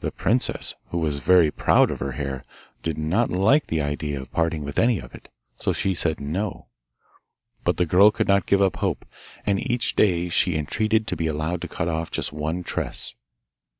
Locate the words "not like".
2.98-3.68